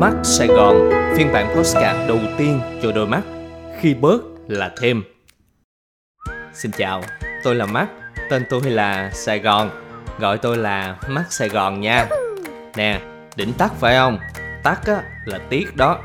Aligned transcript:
Mắt 0.00 0.12
Sài 0.22 0.48
Gòn, 0.48 0.90
phiên 1.16 1.32
bản 1.32 1.56
postcard 1.56 2.08
đầu 2.08 2.18
tiên 2.38 2.60
cho 2.82 2.92
đôi 2.92 3.06
mắt, 3.06 3.22
khi 3.80 3.94
bớt 3.94 4.20
là 4.48 4.74
thêm. 4.80 5.02
Xin 6.54 6.70
chào, 6.78 7.02
tôi 7.44 7.54
là 7.54 7.66
Mắt, 7.66 7.86
tên 8.30 8.44
tôi 8.50 8.60
là 8.62 9.10
Sài 9.10 9.38
Gòn, 9.38 9.70
gọi 10.18 10.38
tôi 10.38 10.56
là 10.56 10.96
Mắt 11.08 11.24
Sài 11.30 11.48
Gòn 11.48 11.80
nha. 11.80 12.08
Nè, 12.76 13.00
đỉnh 13.36 13.52
tắt 13.52 13.72
phải 13.80 13.96
không? 13.96 14.18
Tắt 14.62 14.80
á, 14.86 15.02
là 15.24 15.38
tiếc 15.38 15.76
đó. 15.76 15.98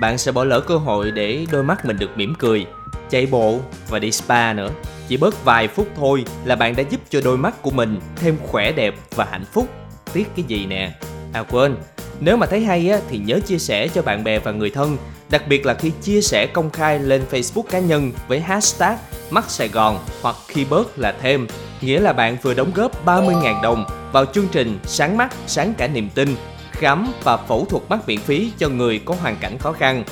Bạn 0.00 0.18
sẽ 0.18 0.32
bỏ 0.32 0.44
lỡ 0.44 0.60
cơ 0.60 0.76
hội 0.76 1.10
để 1.10 1.46
đôi 1.52 1.62
mắt 1.62 1.86
mình 1.86 1.98
được 1.98 2.10
mỉm 2.16 2.34
cười, 2.38 2.66
chạy 3.10 3.26
bộ 3.26 3.60
và 3.88 3.98
đi 3.98 4.12
spa 4.12 4.52
nữa. 4.52 4.70
Chỉ 5.08 5.16
bớt 5.16 5.44
vài 5.44 5.68
phút 5.68 5.88
thôi 5.96 6.24
là 6.44 6.56
bạn 6.56 6.76
đã 6.76 6.82
giúp 6.82 7.00
cho 7.08 7.20
đôi 7.24 7.36
mắt 7.36 7.62
của 7.62 7.70
mình 7.70 8.00
thêm 8.16 8.36
khỏe 8.46 8.72
đẹp 8.72 8.94
và 9.10 9.24
hạnh 9.30 9.44
phúc. 9.44 9.68
Tiếc 10.12 10.26
cái 10.36 10.44
gì 10.48 10.66
nè? 10.66 10.92
À 11.32 11.42
quên, 11.42 11.76
nếu 12.20 12.36
mà 12.36 12.46
thấy 12.46 12.60
hay 12.60 12.90
á, 12.90 12.98
thì 13.08 13.18
nhớ 13.18 13.40
chia 13.46 13.58
sẻ 13.58 13.88
cho 13.88 14.02
bạn 14.02 14.24
bè 14.24 14.38
và 14.38 14.52
người 14.52 14.70
thân, 14.70 14.96
đặc 15.30 15.42
biệt 15.48 15.66
là 15.66 15.74
khi 15.74 15.92
chia 16.02 16.20
sẻ 16.20 16.46
công 16.46 16.70
khai 16.70 16.98
lên 16.98 17.22
Facebook 17.30 17.62
cá 17.62 17.78
nhân 17.78 18.12
với 18.28 18.40
hashtag 18.40 18.96
mắt 19.30 19.50
Sài 19.50 19.68
Gòn 19.68 19.98
hoặc 20.22 20.36
khi 20.48 20.64
bớt 20.70 20.98
là 20.98 21.14
thêm, 21.22 21.46
nghĩa 21.80 22.00
là 22.00 22.12
bạn 22.12 22.36
vừa 22.42 22.54
đóng 22.54 22.70
góp 22.74 23.06
30.000 23.06 23.62
đồng 23.62 23.84
vào 24.12 24.24
chương 24.24 24.48
trình 24.52 24.78
Sáng 24.84 25.16
mắt, 25.16 25.34
sáng 25.46 25.74
cả 25.78 25.86
niềm 25.86 26.08
tin, 26.14 26.34
khám 26.70 27.12
và 27.24 27.36
phẫu 27.36 27.64
thuật 27.64 27.82
mắt 27.88 27.98
miễn 28.06 28.18
phí 28.18 28.52
cho 28.58 28.68
người 28.68 29.00
có 29.04 29.14
hoàn 29.20 29.36
cảnh 29.36 29.58
khó 29.58 29.72
khăn. 29.72 30.04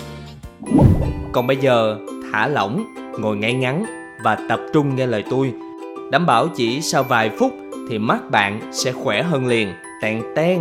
Còn 1.32 1.46
bây 1.46 1.56
giờ, 1.56 1.96
thả 2.32 2.48
lỏng, 2.48 2.94
ngồi 3.18 3.36
ngay 3.36 3.54
ngắn 3.54 3.84
và 4.24 4.38
tập 4.48 4.60
trung 4.72 4.96
nghe 4.96 5.06
lời 5.06 5.24
tôi. 5.30 5.52
Đảm 6.10 6.26
bảo 6.26 6.48
chỉ 6.56 6.80
sau 6.82 7.02
vài 7.02 7.30
phút 7.38 7.52
thì 7.90 7.98
mắt 7.98 8.30
bạn 8.30 8.60
sẽ 8.72 8.92
khỏe 8.92 9.22
hơn 9.22 9.46
liền. 9.46 9.72
Tàn 10.02 10.32
ten. 10.36 10.60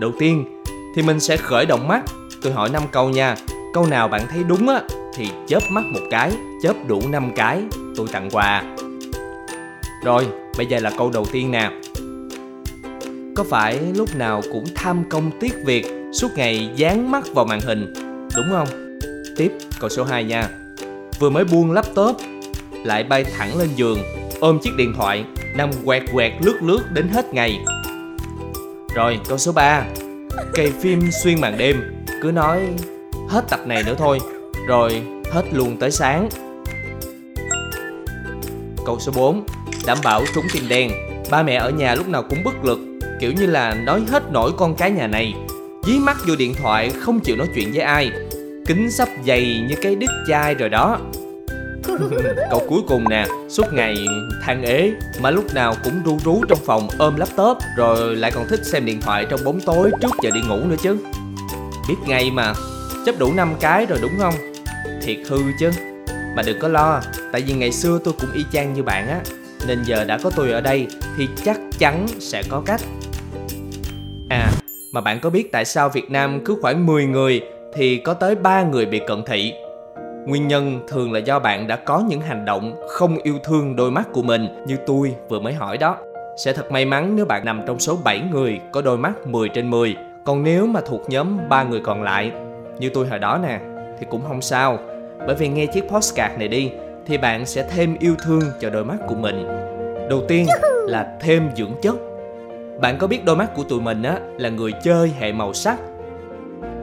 Đầu 0.00 0.12
tiên 0.18 0.62
thì 0.94 1.02
mình 1.02 1.20
sẽ 1.20 1.36
khởi 1.36 1.66
động 1.66 1.88
mắt. 1.88 2.04
Tôi 2.42 2.52
hỏi 2.52 2.68
5 2.68 2.82
câu 2.92 3.08
nha. 3.08 3.36
Câu 3.74 3.86
nào 3.86 4.08
bạn 4.08 4.26
thấy 4.30 4.44
đúng 4.44 4.68
á 4.68 4.80
thì 5.14 5.30
chớp 5.46 5.60
mắt 5.70 5.84
một 5.84 6.00
cái, 6.10 6.32
chớp 6.62 6.74
đủ 6.86 7.02
5 7.08 7.32
cái, 7.36 7.62
tôi 7.96 8.06
tặng 8.12 8.30
quà. 8.30 8.62
Rồi, 10.04 10.26
bây 10.56 10.66
giờ 10.66 10.78
là 10.80 10.90
câu 10.98 11.10
đầu 11.10 11.26
tiên 11.32 11.50
nè. 11.50 11.70
Có 13.36 13.44
phải 13.44 13.80
lúc 13.94 14.16
nào 14.16 14.42
cũng 14.52 14.64
tham 14.74 15.04
công 15.10 15.30
tiếc 15.40 15.54
việc, 15.64 15.86
suốt 16.12 16.28
ngày 16.36 16.70
dán 16.76 17.10
mắt 17.10 17.24
vào 17.34 17.44
màn 17.44 17.60
hình, 17.60 17.92
đúng 18.36 18.46
không? 18.50 18.98
Tiếp, 19.36 19.52
câu 19.80 19.88
số 19.88 20.04
2 20.04 20.24
nha. 20.24 20.48
Vừa 21.20 21.30
mới 21.30 21.44
buông 21.44 21.72
laptop, 21.72 22.16
lại 22.84 23.04
bay 23.04 23.24
thẳng 23.38 23.58
lên 23.58 23.68
giường, 23.76 23.98
ôm 24.40 24.58
chiếc 24.62 24.76
điện 24.76 24.92
thoại, 24.96 25.24
nằm 25.56 25.70
quẹt 25.84 26.02
quẹt 26.12 26.32
lướt 26.40 26.62
lướt 26.62 26.80
đến 26.92 27.08
hết 27.08 27.34
ngày. 27.34 27.58
Rồi, 28.98 29.20
câu 29.28 29.38
số 29.38 29.52
3. 29.52 29.84
cây 30.54 30.72
phim 30.80 31.10
xuyên 31.22 31.40
màn 31.40 31.58
đêm, 31.58 32.04
cứ 32.22 32.30
nói 32.30 32.60
hết 33.28 33.44
tập 33.48 33.60
này 33.66 33.82
nữa 33.82 33.94
thôi, 33.98 34.18
rồi 34.68 35.02
hết 35.30 35.42
luôn 35.52 35.76
tới 35.76 35.90
sáng. 35.90 36.28
Câu 38.86 38.98
số 39.00 39.12
4. 39.16 39.46
Đảm 39.86 39.98
bảo 40.04 40.24
trúng 40.34 40.44
tim 40.54 40.68
đen, 40.68 40.90
ba 41.30 41.42
mẹ 41.42 41.54
ở 41.54 41.70
nhà 41.70 41.94
lúc 41.94 42.08
nào 42.08 42.22
cũng 42.30 42.44
bất 42.44 42.64
lực, 42.64 42.78
kiểu 43.20 43.32
như 43.32 43.46
là 43.46 43.74
nói 43.74 44.02
hết 44.08 44.32
nổi 44.32 44.52
con 44.56 44.74
cái 44.74 44.90
nhà 44.90 45.06
này, 45.06 45.34
dí 45.86 45.98
mắt 45.98 46.16
vô 46.26 46.36
điện 46.36 46.54
thoại 46.54 46.90
không 46.90 47.20
chịu 47.20 47.36
nói 47.36 47.46
chuyện 47.54 47.72
với 47.72 47.82
ai, 47.82 48.10
kính 48.66 48.90
sắp 48.90 49.08
dày 49.26 49.64
như 49.68 49.74
cái 49.82 49.94
đít 49.94 50.10
chai 50.28 50.54
rồi 50.54 50.68
đó. 50.68 50.98
Câu 52.50 52.62
cuối 52.68 52.80
cùng 52.88 53.08
nè, 53.08 53.26
suốt 53.48 53.72
ngày 53.72 54.06
than 54.42 54.62
ế 54.62 54.92
mà 55.20 55.30
lúc 55.30 55.54
nào 55.54 55.74
cũng 55.84 56.02
ru 56.04 56.18
rú 56.24 56.44
trong 56.48 56.58
phòng 56.66 56.88
ôm 56.98 57.16
laptop 57.16 57.58
rồi 57.76 58.16
lại 58.16 58.30
còn 58.34 58.48
thích 58.48 58.60
xem 58.66 58.84
điện 58.84 59.00
thoại 59.00 59.26
trong 59.30 59.40
bóng 59.44 59.60
tối 59.60 59.90
trước 60.00 60.10
giờ 60.22 60.30
đi 60.34 60.40
ngủ 60.40 60.56
nữa 60.56 60.76
chứ. 60.82 60.96
Biết 61.88 61.96
ngay 62.06 62.30
mà, 62.30 62.54
chấp 63.06 63.18
đủ 63.18 63.32
5 63.32 63.54
cái 63.60 63.86
rồi 63.86 63.98
đúng 64.02 64.18
không? 64.18 64.34
Thiệt 65.02 65.18
hư 65.28 65.38
chứ. 65.60 65.70
Mà 66.36 66.42
đừng 66.42 66.58
có 66.58 66.68
lo, 66.68 67.00
tại 67.32 67.42
vì 67.46 67.54
ngày 67.54 67.72
xưa 67.72 67.98
tôi 68.04 68.14
cũng 68.20 68.32
y 68.32 68.44
chang 68.52 68.74
như 68.74 68.82
bạn 68.82 69.08
á, 69.08 69.20
nên 69.66 69.82
giờ 69.84 70.04
đã 70.04 70.18
có 70.22 70.30
tôi 70.36 70.50
ở 70.50 70.60
đây 70.60 70.86
thì 71.16 71.28
chắc 71.44 71.60
chắn 71.78 72.06
sẽ 72.20 72.42
có 72.48 72.62
cách. 72.66 72.80
À, 74.30 74.50
mà 74.92 75.00
bạn 75.00 75.20
có 75.20 75.30
biết 75.30 75.52
tại 75.52 75.64
sao 75.64 75.88
Việt 75.88 76.10
Nam 76.10 76.40
cứ 76.44 76.56
khoảng 76.60 76.86
10 76.86 77.06
người 77.06 77.40
thì 77.74 77.96
có 77.96 78.14
tới 78.14 78.34
3 78.34 78.62
người 78.62 78.86
bị 78.86 79.00
cận 79.08 79.22
thị 79.26 79.52
Nguyên 80.28 80.48
nhân 80.48 80.80
thường 80.88 81.12
là 81.12 81.18
do 81.18 81.38
bạn 81.38 81.66
đã 81.66 81.76
có 81.76 82.04
những 82.08 82.20
hành 82.20 82.44
động 82.44 82.74
không 82.88 83.18
yêu 83.22 83.38
thương 83.44 83.76
đôi 83.76 83.90
mắt 83.90 84.08
của 84.12 84.22
mình 84.22 84.48
như 84.66 84.76
tôi 84.86 85.14
vừa 85.28 85.40
mới 85.40 85.52
hỏi 85.52 85.78
đó. 85.78 85.96
Sẽ 86.36 86.52
thật 86.52 86.72
may 86.72 86.84
mắn 86.84 87.16
nếu 87.16 87.24
bạn 87.24 87.44
nằm 87.44 87.62
trong 87.66 87.78
số 87.78 87.98
7 88.04 88.20
người 88.32 88.60
có 88.72 88.82
đôi 88.82 88.98
mắt 88.98 89.26
10 89.26 89.48
trên 89.48 89.70
10. 89.70 89.96
Còn 90.24 90.42
nếu 90.42 90.66
mà 90.66 90.80
thuộc 90.86 91.02
nhóm 91.08 91.38
3 91.48 91.64
người 91.64 91.80
còn 91.80 92.02
lại, 92.02 92.32
như 92.78 92.90
tôi 92.94 93.06
hồi 93.06 93.18
đó 93.18 93.40
nè, 93.42 93.60
thì 93.98 94.06
cũng 94.10 94.22
không 94.28 94.42
sao. 94.42 94.78
Bởi 95.26 95.36
vì 95.36 95.48
nghe 95.48 95.66
chiếc 95.66 95.88
postcard 95.88 96.38
này 96.38 96.48
đi, 96.48 96.70
thì 97.06 97.18
bạn 97.18 97.46
sẽ 97.46 97.62
thêm 97.62 97.96
yêu 98.00 98.14
thương 98.22 98.42
cho 98.60 98.70
đôi 98.70 98.84
mắt 98.84 98.96
của 99.06 99.14
mình. 99.14 99.46
Đầu 100.10 100.22
tiên 100.28 100.46
là 100.86 101.16
thêm 101.20 101.50
dưỡng 101.56 101.72
chất. 101.82 101.94
Bạn 102.80 102.98
có 102.98 103.06
biết 103.06 103.24
đôi 103.24 103.36
mắt 103.36 103.54
của 103.54 103.62
tụi 103.62 103.80
mình 103.80 104.02
á 104.02 104.18
là 104.38 104.48
người 104.48 104.72
chơi 104.82 105.12
hệ 105.18 105.32
màu 105.32 105.52
sắc 105.52 105.78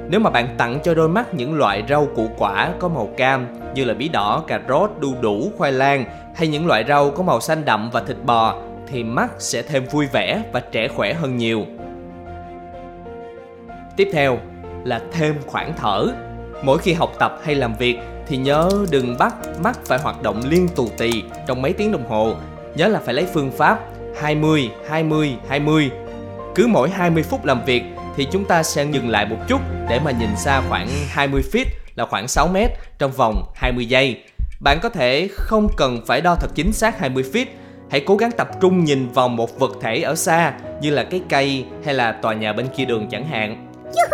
nếu 0.09 0.19
mà 0.19 0.29
bạn 0.29 0.47
tặng 0.57 0.79
cho 0.83 0.93
đôi 0.93 1.09
mắt 1.09 1.33
những 1.33 1.53
loại 1.53 1.83
rau 1.89 2.07
củ 2.15 2.29
quả 2.37 2.73
có 2.79 2.87
màu 2.87 3.09
cam 3.17 3.47
như 3.75 3.85
là 3.85 3.93
bí 3.93 4.09
đỏ, 4.09 4.43
cà 4.47 4.61
rốt, 4.69 4.91
đu 4.99 5.13
đủ, 5.21 5.51
khoai 5.57 5.71
lang 5.71 6.05
hay 6.35 6.47
những 6.47 6.67
loại 6.67 6.85
rau 6.87 7.11
có 7.11 7.23
màu 7.23 7.41
xanh 7.41 7.65
đậm 7.65 7.89
và 7.93 8.03
thịt 8.03 8.17
bò 8.25 8.55
thì 8.87 9.03
mắt 9.03 9.31
sẽ 9.39 9.61
thêm 9.61 9.85
vui 9.85 10.05
vẻ 10.11 10.41
và 10.51 10.59
trẻ 10.59 10.87
khỏe 10.87 11.13
hơn 11.13 11.37
nhiều. 11.37 11.65
Tiếp 13.97 14.09
theo 14.13 14.37
là 14.83 15.01
thêm 15.11 15.35
khoảng 15.45 15.73
thở. 15.77 16.07
Mỗi 16.63 16.77
khi 16.77 16.93
học 16.93 17.11
tập 17.19 17.39
hay 17.43 17.55
làm 17.55 17.75
việc 17.75 17.99
thì 18.27 18.37
nhớ 18.37 18.69
đừng 18.91 19.15
bắt 19.19 19.35
mắt 19.63 19.79
phải 19.85 19.99
hoạt 19.99 20.21
động 20.21 20.41
liên 20.49 20.67
tù 20.67 20.87
tì 20.97 21.23
trong 21.47 21.61
mấy 21.61 21.73
tiếng 21.73 21.91
đồng 21.91 22.09
hồ. 22.09 22.33
Nhớ 22.75 22.87
là 22.87 22.99
phải 22.99 23.13
lấy 23.13 23.25
phương 23.33 23.51
pháp 23.51 23.79
20 24.21 24.69
20 24.89 25.35
20. 25.49 25.91
Cứ 26.55 26.67
mỗi 26.67 26.89
20 26.89 27.23
phút 27.23 27.45
làm 27.45 27.65
việc 27.65 27.83
thì 28.15 28.27
chúng 28.31 28.45
ta 28.45 28.63
sẽ 28.63 28.85
dừng 28.91 29.09
lại 29.09 29.25
một 29.25 29.37
chút 29.47 29.61
để 29.89 29.99
mà 29.99 30.11
nhìn 30.11 30.29
xa 30.37 30.61
khoảng 30.69 30.87
20 31.07 31.43
feet 31.51 31.65
là 31.95 32.05
khoảng 32.05 32.27
6 32.27 32.47
mét 32.47 32.71
trong 32.99 33.11
vòng 33.11 33.51
20 33.55 33.85
giây. 33.85 34.23
Bạn 34.59 34.79
có 34.81 34.89
thể 34.89 35.29
không 35.31 35.67
cần 35.77 36.01
phải 36.07 36.21
đo 36.21 36.35
thật 36.35 36.51
chính 36.55 36.71
xác 36.71 36.99
20 36.99 37.23
feet, 37.33 37.45
hãy 37.89 38.01
cố 38.05 38.15
gắng 38.15 38.31
tập 38.31 38.49
trung 38.61 38.83
nhìn 38.83 39.09
vào 39.09 39.27
một 39.29 39.59
vật 39.59 39.71
thể 39.81 40.01
ở 40.01 40.15
xa 40.15 40.53
như 40.81 40.91
là 40.91 41.03
cái 41.03 41.21
cây 41.29 41.65
hay 41.85 41.93
là 41.93 42.11
tòa 42.11 42.33
nhà 42.33 42.53
bên 42.53 42.67
kia 42.77 42.85
đường 42.85 43.07
chẳng 43.11 43.27
hạn. 43.27 43.71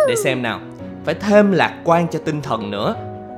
Để 0.08 0.14
xem 0.24 0.42
nào, 0.42 0.60
phải 1.04 1.14
thêm 1.14 1.52
lạc 1.52 1.74
quan 1.84 2.08
cho 2.08 2.18
tinh 2.18 2.42
thần 2.42 2.70
nữa. 2.70 2.94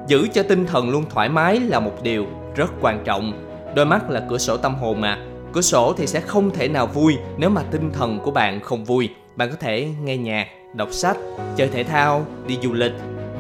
Giữ 0.09 0.29
cho 0.33 0.43
tinh 0.43 0.67
thần 0.67 0.91
luôn 0.91 1.05
thoải 1.11 1.29
mái 1.29 1.61
là 1.61 1.81
một 1.81 2.03
điều 2.03 2.27
rất 2.57 2.71
quan 2.81 3.05
trọng. 3.05 3.33
Đôi 3.75 3.87
mắt 3.87 4.11
là 4.11 4.23
cửa 4.31 4.39
sổ 4.39 4.57
tâm 4.57 4.75
hồn 4.75 5.01
mà. 5.01 5.19
Cửa 5.53 5.61
sổ 5.61 5.95
thì 5.97 6.07
sẽ 6.07 6.21
không 6.21 6.51
thể 6.51 6.69
nào 6.69 6.87
vui 6.87 7.17
nếu 7.37 7.51
mà 7.51 7.63
tinh 7.71 7.93
thần 7.93 8.21
của 8.21 8.31
bạn 8.31 8.61
không 8.61 8.85
vui 8.85 9.09
bạn 9.37 9.51
có 9.51 9.57
thể 9.61 9.89
nghe 10.05 10.17
nhạc 10.17 10.47
đọc 10.75 10.89
sách 10.93 11.17
chơi 11.57 11.69
thể 11.69 11.85
thao 11.85 12.27
đi 12.47 12.59
du 12.63 12.73
lịch 12.73 12.93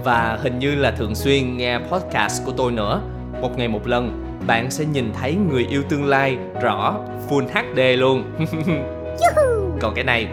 và 0.04 0.38
hình 0.42 0.58
như 0.58 0.74
là 0.74 0.90
thường 0.90 1.14
xuyên 1.14 1.56
nghe 1.56 1.78
podcast 1.78 2.46
của 2.46 2.52
tôi 2.56 2.72
nữa. 2.72 3.02
Một 3.40 3.58
ngày 3.58 3.68
một 3.68 3.86
lần 3.86 4.24
bạn 4.46 4.70
sẽ 4.70 4.84
nhìn 4.84 5.12
thấy 5.20 5.34
người 5.50 5.66
yêu 5.70 5.82
tương 5.88 6.04
lai 6.04 6.36
rõ 6.62 6.98
full 7.28 7.46
HD 7.46 8.00
luôn. 8.00 8.24
Còn 9.80 9.94
cái 9.94 10.04
này 10.04 10.28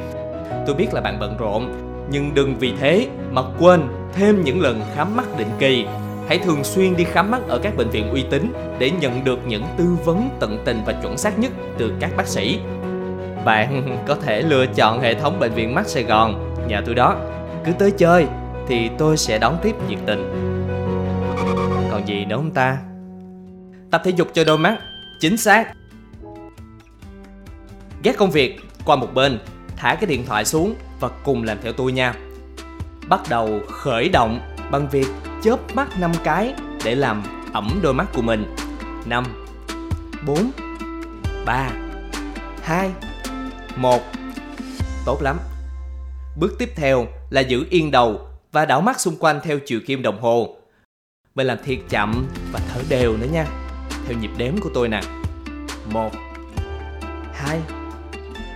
tôi 0.65 0.75
biết 0.75 0.93
là 0.93 1.01
bạn 1.01 1.19
bận 1.19 1.37
rộn 1.37 1.71
nhưng 2.11 2.33
đừng 2.33 2.55
vì 2.59 2.73
thế 2.79 3.07
mà 3.31 3.41
quên 3.59 3.81
thêm 4.13 4.43
những 4.43 4.61
lần 4.61 4.81
khám 4.95 5.17
mắt 5.17 5.37
định 5.37 5.51
kỳ. 5.59 5.85
Hãy 6.27 6.37
thường 6.37 6.63
xuyên 6.63 6.95
đi 6.95 7.03
khám 7.03 7.31
mắt 7.31 7.41
ở 7.47 7.59
các 7.63 7.77
bệnh 7.77 7.89
viện 7.89 8.11
uy 8.11 8.23
tín 8.29 8.53
để 8.79 8.91
nhận 8.91 9.23
được 9.23 9.39
những 9.47 9.63
tư 9.77 9.85
vấn 10.05 10.29
tận 10.39 10.57
tình 10.65 10.81
và 10.85 10.93
chuẩn 11.01 11.17
xác 11.17 11.39
nhất 11.39 11.51
từ 11.77 11.93
các 11.99 12.11
bác 12.17 12.27
sĩ 12.27 12.59
bạn 13.45 13.97
có 14.07 14.15
thể 14.15 14.41
lựa 14.41 14.65
chọn 14.65 15.01
hệ 15.01 15.13
thống 15.13 15.39
bệnh 15.39 15.53
viện 15.53 15.75
mắt 15.75 15.87
Sài 15.87 16.03
Gòn, 16.03 16.55
nhà 16.67 16.81
tôi 16.85 16.95
đó. 16.95 17.15
Cứ 17.65 17.71
tới 17.71 17.91
chơi 17.91 18.27
thì 18.67 18.89
tôi 18.97 19.17
sẽ 19.17 19.37
đón 19.37 19.57
tiếp 19.61 19.75
nhiệt 19.89 19.99
tình. 20.05 20.31
Còn 21.91 22.07
gì 22.07 22.25
nữa 22.25 22.35
không 22.35 22.51
ta? 22.51 22.77
Tập 23.91 24.01
thể 24.05 24.11
dục 24.11 24.27
cho 24.33 24.43
đôi 24.43 24.57
mắt, 24.57 24.77
chính 25.19 25.37
xác. 25.37 25.73
Ghét 28.03 28.17
công 28.17 28.31
việc, 28.31 28.59
qua 28.85 28.95
một 28.95 29.13
bên, 29.13 29.39
thả 29.77 29.95
cái 29.95 30.05
điện 30.05 30.25
thoại 30.27 30.45
xuống 30.45 30.75
và 30.99 31.09
cùng 31.23 31.43
làm 31.43 31.57
theo 31.63 31.73
tôi 31.73 31.91
nha. 31.91 32.13
Bắt 33.07 33.21
đầu 33.29 33.59
khởi 33.69 34.09
động 34.09 34.39
bằng 34.71 34.87
việc 34.89 35.07
chớp 35.43 35.59
mắt 35.73 35.99
5 35.99 36.11
cái 36.23 36.53
để 36.85 36.95
làm 36.95 37.23
ẩm 37.53 37.79
đôi 37.83 37.93
mắt 37.93 38.07
của 38.13 38.21
mình. 38.21 38.55
5 39.05 39.23
4 40.27 40.51
3 41.45 41.69
2 42.63 42.91
1 43.75 44.01
Tốt 45.05 45.21
lắm. 45.21 45.39
Bước 46.37 46.55
tiếp 46.59 46.69
theo 46.75 47.05
là 47.29 47.41
giữ 47.41 47.65
yên 47.69 47.91
đầu 47.91 48.27
và 48.51 48.65
đảo 48.65 48.81
mắt 48.81 48.99
xung 48.99 49.15
quanh 49.19 49.39
theo 49.43 49.59
chiều 49.65 49.79
kim 49.87 50.01
đồng 50.01 50.21
hồ. 50.21 50.55
Mình 51.35 51.47
làm 51.47 51.57
thiệt 51.63 51.79
chậm 51.89 52.27
và 52.51 52.59
thở 52.73 52.81
đều 52.89 53.17
nữa 53.17 53.27
nha. 53.31 53.45
Theo 54.07 54.17
nhịp 54.17 54.31
đếm 54.37 54.53
của 54.61 54.69
tôi 54.73 54.89
nè. 54.89 55.01
1 55.85 56.11
2 57.33 57.59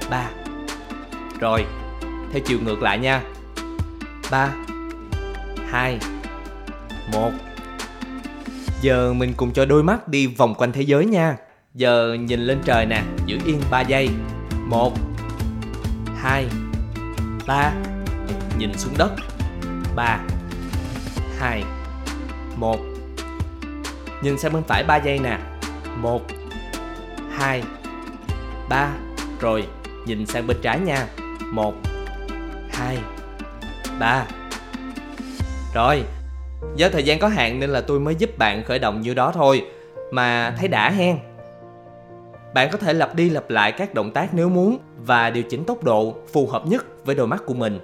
3 0.09 0.29
Rồi, 1.39 1.65
theo 2.31 2.41
chiều 2.45 2.59
ngược 2.65 2.81
lại 2.81 2.99
nha. 2.99 3.23
3 4.31 4.53
2 5.69 5.99
1 7.13 7.31
Giờ 8.81 9.13
mình 9.13 9.33
cùng 9.37 9.53
cho 9.53 9.65
đôi 9.65 9.83
mắt 9.83 10.07
đi 10.07 10.27
vòng 10.27 10.55
quanh 10.55 10.71
thế 10.71 10.81
giới 10.81 11.05
nha. 11.05 11.37
Giờ 11.73 12.17
nhìn 12.19 12.39
lên 12.39 12.59
trời 12.65 12.85
nè, 12.85 13.03
giữ 13.25 13.37
yên 13.45 13.61
3 13.71 13.81
giây. 13.81 14.09
1 14.65 14.93
2 16.17 16.47
3 17.47 17.73
Nhìn 18.57 18.77
xuống 18.77 18.93
đất. 18.97 19.11
3 19.95 20.19
2 21.39 21.63
1 22.55 22.79
Nhìn 24.21 24.37
sang 24.37 24.53
bên 24.53 24.63
phải 24.67 24.83
3 24.83 24.95
giây 24.95 25.19
nè. 25.19 25.37
1 25.97 26.21
2 27.31 27.63
3 28.69 28.89
Rồi, 29.39 29.67
nhìn 30.05 30.25
sang 30.25 30.47
bên 30.47 30.57
trái 30.61 30.79
nha. 30.79 31.07
1 31.51 31.73
2 32.71 32.97
3 33.99 34.25
Rồi 35.73 36.03
Do 36.75 36.89
thời 36.89 37.03
gian 37.03 37.19
có 37.19 37.27
hạn 37.27 37.59
nên 37.59 37.69
là 37.69 37.81
tôi 37.81 37.99
mới 37.99 38.15
giúp 38.15 38.37
bạn 38.37 38.63
khởi 38.63 38.79
động 38.79 39.01
như 39.01 39.13
đó 39.13 39.31
thôi. 39.35 39.65
Mà 40.11 40.55
thấy 40.57 40.67
đã 40.67 40.89
hen. 40.89 41.17
Bạn 42.55 42.69
có 42.71 42.77
thể 42.77 42.93
lặp 42.93 43.15
đi 43.15 43.29
lặp 43.29 43.49
lại 43.49 43.71
các 43.71 43.93
động 43.93 44.11
tác 44.11 44.33
nếu 44.33 44.49
muốn 44.49 44.79
Và 44.97 45.29
điều 45.29 45.43
chỉnh 45.43 45.63
tốc 45.63 45.83
độ 45.83 46.15
phù 46.33 46.47
hợp 46.47 46.65
nhất 46.65 46.85
với 47.05 47.15
đôi 47.15 47.27
mắt 47.27 47.41
của 47.45 47.53
mình. 47.53 47.79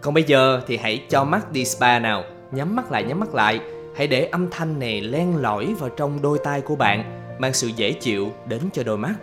Còn 0.00 0.14
bây 0.14 0.22
giờ 0.22 0.60
thì 0.66 0.76
hãy 0.76 1.04
cho 1.08 1.24
mắt 1.24 1.52
đi 1.52 1.64
spa 1.64 1.98
nào. 1.98 2.24
Nhắm 2.52 2.76
mắt 2.76 2.92
lại, 2.92 3.04
nhắm 3.04 3.20
mắt 3.20 3.34
lại. 3.34 3.60
Hãy 3.96 4.06
để 4.06 4.24
âm 4.24 4.50
thanh 4.50 4.78
này 4.78 5.00
len 5.00 5.36
lỏi 5.36 5.74
vào 5.78 5.88
trong 5.88 6.22
đôi 6.22 6.38
tai 6.44 6.60
của 6.60 6.76
bạn, 6.76 7.20
Mang 7.38 7.52
sự 7.52 7.66
dễ 7.66 7.92
chịu 7.92 8.32
đến 8.46 8.60
cho 8.72 8.82
đôi 8.82 8.98
mắt. 8.98 9.14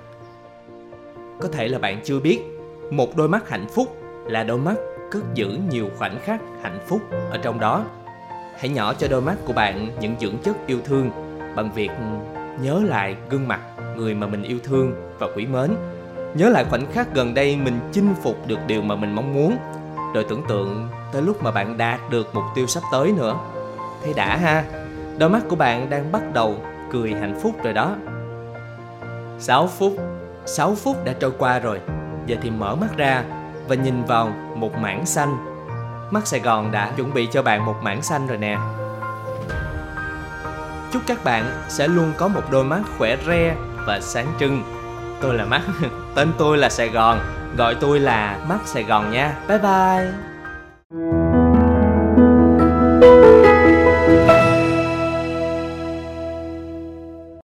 Có 1.42 1.48
thể 1.52 1.68
là 1.68 1.80
bạn 1.80 2.02
chưa 2.04 2.20
biết, 2.20 2.40
Một 2.92 3.18
đôi 3.18 3.30
mắt 3.30 3.50
hạnh 3.50 3.68
phúc 3.76 3.98
là 4.26 4.44
đôi 4.44 4.58
mắt 4.58 4.76
cất 5.12 5.24
giữ 5.34 5.60
nhiều 5.70 5.90
khoảnh 5.98 6.20
khắc 6.24 6.42
hạnh 6.62 6.80
phúc 6.88 7.02
ở 7.32 7.38
trong 7.38 7.60
đó. 7.60 7.86
Hãy 8.58 8.70
nhỏ 8.70 8.94
cho 8.94 9.08
đôi 9.08 9.22
mắt 9.22 9.36
của 9.46 9.54
bạn 9.54 9.90
những 10.00 10.16
dưỡng 10.20 10.38
chất 10.44 10.56
yêu 10.68 10.80
thương 10.86 11.10
bằng 11.56 11.72
việc 11.76 11.92
nhớ 12.62 12.82
lại 12.86 13.16
gương 13.30 13.48
mặt 13.48 13.60
người 13.98 14.14
mà 14.14 14.28
mình 14.28 14.44
yêu 14.44 14.58
thương 14.64 14.94
và 15.20 15.28
quý 15.36 15.46
mến. 15.46 15.76
Nhớ 16.34 16.50
lại 16.50 16.66
khoảnh 16.70 16.92
khắc 16.92 17.14
gần 17.14 17.34
đây 17.34 17.58
mình 17.58 17.80
chinh 17.92 18.16
phục 18.24 18.48
được 18.48 18.60
điều 18.68 18.82
mà 18.82 18.96
mình 18.96 19.16
mong 19.16 19.34
muốn. 19.34 19.58
Rồi 20.14 20.26
tưởng 20.30 20.44
tượng 20.50 20.88
tới 21.14 21.22
lúc 21.22 21.44
mà 21.44 21.52
bạn 21.52 21.78
đạt 21.78 22.00
được 22.10 22.36
mục 22.36 22.44
tiêu 22.56 22.68
sắp 22.68 22.84
tới 22.92 23.12
nữa. 23.12 23.36
Thấy 24.04 24.14
đã 24.14 24.38
ha? 24.38 24.64
Đôi 25.18 25.30
mắt 25.30 25.42
của 25.50 25.56
bạn 25.56 25.90
đang 25.90 26.12
bắt 26.12 26.22
đầu 26.34 26.56
cười 26.92 27.14
hạnh 27.14 27.40
phúc 27.44 27.56
rồi 27.64 27.74
đó. 27.74 27.96
6 29.40 29.68
phút 29.68 29.94
6 30.46 30.76
phút 30.76 31.06
đã 31.06 31.14
trôi 31.20 31.32
qua 31.38 31.60
rồi. 31.60 31.80
Giờ 32.26 32.36
thì 32.42 32.50
mở 32.50 32.76
mắt 32.76 32.98
ra 32.98 33.24
và 33.68 33.76
nhìn 33.76 34.04
vào 34.04 34.32
một 34.56 34.76
mảng 34.78 35.06
xanh. 35.06 35.38
Mắt 36.12 36.28
Sài 36.28 36.40
Gòn 36.40 36.72
đã 36.72 36.92
chuẩn 36.98 37.14
bị 37.14 37.28
cho 37.32 37.44
bạn 37.44 37.66
một 37.66 37.76
mảng 37.82 38.02
xanh 38.02 38.28
rồi 38.28 38.38
nè. 38.38 38.58
Chúc 40.92 41.02
các 41.08 41.24
bạn 41.24 41.66
sẽ 41.70 41.88
luôn 41.88 42.14
có 42.18 42.28
một 42.28 42.42
đôi 42.52 42.64
mắt 42.64 42.82
khỏe 42.98 43.18
re 43.28 43.56
và 43.88 44.00
sáng 44.02 44.34
trưng. 44.40 44.64
Tôi 45.22 45.36
là 45.36 45.46
Mắt, 45.46 45.62
tên 46.16 46.32
tôi 46.38 46.58
là 46.58 46.70
Sài 46.70 46.90
Gòn. 46.90 47.20
Gọi 47.58 47.76
tôi 47.76 48.00
là 48.00 48.40
Mắt 48.48 48.60
Sài 48.66 48.84
Gòn 48.84 49.12
nha. 49.12 49.36
Bye 49.48 49.60
bye. 49.60 50.08